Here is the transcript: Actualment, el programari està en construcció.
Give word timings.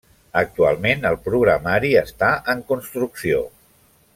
Actualment, 0.39 1.03
el 1.09 1.17
programari 1.27 1.91
està 2.01 2.31
en 2.55 2.65
construcció. 2.73 3.45